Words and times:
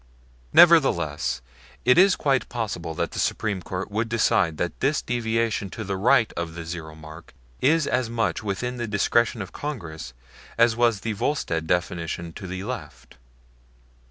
Nevertheless 0.51 1.43
it 1.85 1.95
is 1.95 2.15
quite 2.15 2.49
possible 2.49 2.95
that 2.95 3.11
the 3.11 3.19
Supreme 3.19 3.61
Court 3.61 3.91
would 3.91 4.09
decide 4.09 4.57
that 4.57 4.79
this 4.79 4.99
deviation 4.99 5.69
to 5.69 5.83
the 5.83 5.95
right 5.95 6.33
of 6.35 6.55
the 6.55 6.65
zero 6.65 6.95
mark 6.95 7.35
is 7.61 7.85
as 7.85 8.09
much 8.09 8.41
within 8.41 8.77
the 8.77 8.87
discretion 8.87 9.43
of 9.43 9.51
Congress 9.53 10.13
as 10.57 10.75
was 10.75 11.01
the 11.01 11.13
Volstead 11.13 11.67
deviation 11.67 12.33
to 12.33 12.47
the 12.47 12.63
left. 12.63 13.17